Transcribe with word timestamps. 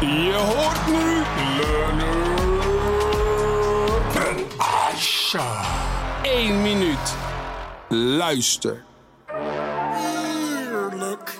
Je 0.00 0.34
hoort 0.34 0.86
nu 0.86 1.22
Leonard 1.60 2.16
en 4.14 4.46
Asha. 4.58 5.64
Eén 6.22 6.62
minuut. 6.62 7.16
Luister. 7.88 8.84
Heerlijk 9.92 11.38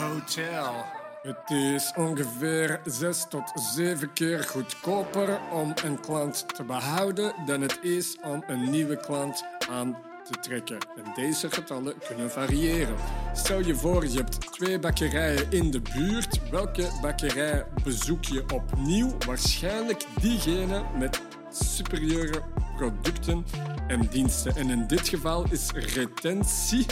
hotel. 0.00 0.84
Het 1.22 1.50
is 1.50 1.92
ongeveer 1.96 2.80
zes 2.84 3.26
tot 3.28 3.52
zeven 3.74 4.12
keer 4.12 4.44
goedkoper 4.44 5.40
om 5.52 5.72
een 5.84 6.00
klant 6.00 6.54
te 6.54 6.64
behouden 6.64 7.34
dan 7.46 7.60
het 7.60 7.78
is 7.82 8.16
om 8.22 8.44
een 8.46 8.70
nieuwe 8.70 8.96
klant 8.96 9.44
aan 9.70 9.92
te 9.92 10.13
trekken. 10.40 10.78
En 10.96 11.12
deze 11.14 11.50
getallen 11.50 11.94
kunnen 12.06 12.30
variëren. 12.30 12.94
Stel 13.34 13.60
je 13.60 13.74
voor, 13.74 14.06
je 14.06 14.16
hebt 14.16 14.52
twee 14.52 14.78
bakkerijen 14.78 15.50
in 15.50 15.70
de 15.70 15.80
buurt. 15.94 16.50
Welke 16.50 16.88
bakkerij 17.02 17.66
bezoek 17.84 18.24
je 18.24 18.44
opnieuw? 18.54 19.16
Waarschijnlijk 19.26 20.06
diegene 20.20 20.82
met 20.98 21.20
superieure 21.50 22.42
producten 22.76 23.44
en 23.88 24.06
diensten. 24.10 24.56
En 24.56 24.70
in 24.70 24.86
dit 24.86 25.08
geval 25.08 25.44
is 25.50 25.70
retentie 25.70 26.86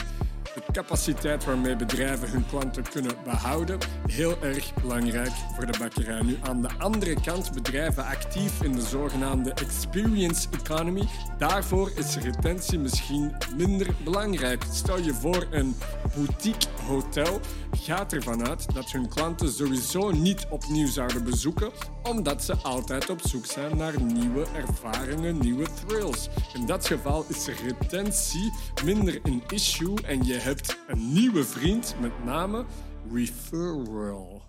de 0.55 0.63
capaciteit 0.73 1.45
waarmee 1.45 1.77
bedrijven 1.77 2.31
hun 2.31 2.47
klanten 2.47 2.89
kunnen 2.89 3.17
behouden, 3.25 3.79
heel 4.07 4.37
erg 4.43 4.75
belangrijk 4.75 5.33
voor 5.55 5.67
de 5.67 5.79
bakkerij. 5.79 6.23
Nu 6.23 6.39
aan 6.43 6.63
de 6.63 6.69
andere 6.79 7.21
kant 7.21 7.53
bedrijven 7.53 8.05
actief 8.05 8.63
in 8.63 8.73
de 8.73 8.83
zogenaamde 8.83 9.53
experience 9.53 10.49
economy. 10.51 11.09
Daarvoor 11.39 11.91
is 11.95 12.17
retentie 12.17 12.79
misschien 12.79 13.35
minder 13.57 13.87
belangrijk. 14.05 14.65
Stel 14.73 14.99
je 14.99 15.15
voor 15.15 15.47
een 15.51 15.77
boutique 16.15 16.69
hotel 16.87 17.41
gaat 17.71 18.13
ervan 18.13 18.49
uit 18.49 18.75
dat 18.75 18.91
hun 18.91 19.09
klanten 19.09 19.53
sowieso 19.53 20.11
niet 20.11 20.47
opnieuw 20.51 20.87
zouden 20.87 21.25
bezoeken, 21.25 21.71
omdat 22.03 22.45
ze 22.45 22.57
altijd 22.57 23.11
op 23.11 23.21
zoek 23.25 23.47
zijn 23.47 23.77
naar 23.77 24.03
nieuwe 24.03 24.47
ervaringen, 24.57 25.39
nieuwe 25.39 25.67
thrills. 25.87 26.29
In 26.55 26.67
dat 26.67 26.87
geval 26.87 27.25
is 27.29 27.47
retentie 27.47 28.53
minder 28.85 29.21
een 29.23 29.43
issue 29.49 30.03
en 30.03 30.25
je 30.25 30.39
hebt 30.43 30.77
een 30.87 31.13
nieuwe 31.13 31.45
vriend, 31.45 31.95
met 31.99 32.25
name 32.25 32.65
referral. 33.13 34.43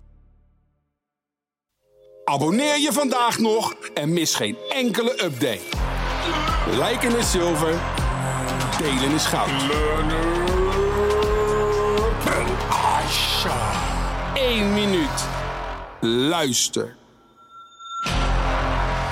Abonneer 2.24 2.78
je 2.78 2.92
vandaag 2.92 3.38
nog 3.38 3.74
en 3.94 4.12
mis 4.12 4.34
geen 4.34 4.56
enkele 4.68 5.24
update. 5.24 5.62
Liken 6.70 7.18
is 7.18 7.30
zilver, 7.30 7.80
delen 8.78 9.10
is 9.14 9.26
goud. 9.26 9.50
Eén 14.34 14.74
minuut. 14.74 15.26
Luister. 16.00 16.96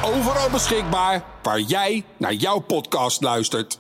Overal 0.05 0.51
beschikbaar 0.51 1.25
waar 1.43 1.61
jij 1.61 2.05
naar 2.17 2.33
jouw 2.33 2.59
podcast 2.59 3.21
luistert. 3.21 3.79